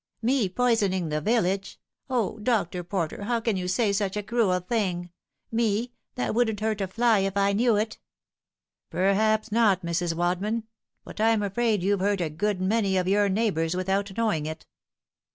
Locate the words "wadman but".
10.15-11.21